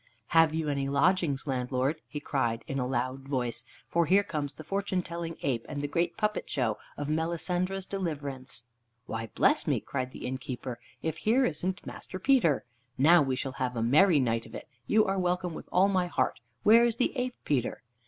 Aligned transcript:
"Have 0.29 0.55
you 0.55 0.67
any 0.67 0.89
lodgings, 0.89 1.45
landlord?" 1.45 2.01
he 2.07 2.19
cried 2.19 2.63
in 2.65 2.79
a 2.79 2.87
loud 2.87 3.27
voice; 3.29 3.63
"for 3.87 4.07
here 4.07 4.23
comes 4.23 4.55
the 4.55 4.63
fortune 4.63 5.03
telling 5.03 5.37
ape, 5.43 5.63
and 5.69 5.79
the 5.79 5.87
great 5.87 6.17
puppet 6.17 6.49
show 6.49 6.79
of 6.97 7.07
Melisendra's 7.07 7.85
Deliverance." 7.85 8.63
"Why, 9.05 9.29
bless 9.35 9.67
me!" 9.67 9.79
cried 9.79 10.09
the 10.11 10.25
innkeeper, 10.25 10.79
"if 11.03 11.17
here 11.17 11.45
isn't 11.45 11.85
Master 11.85 12.17
Peter. 12.17 12.65
Now 12.97 13.21
we 13.21 13.35
shall 13.35 13.51
have 13.61 13.75
a 13.75 13.83
merry 13.83 14.19
night 14.19 14.47
of 14.47 14.55
it. 14.55 14.67
You 14.87 15.05
are 15.05 15.19
welcome, 15.19 15.53
with 15.53 15.69
all 15.71 15.87
my 15.87 16.07
heart. 16.07 16.39
Where 16.63 16.83
is 16.83 16.95
the 16.95 17.15
ape, 17.15 17.35
Peter?" 17.45 17.83